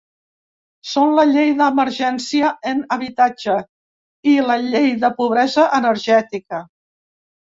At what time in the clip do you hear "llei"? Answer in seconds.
1.31-1.51, 4.65-4.89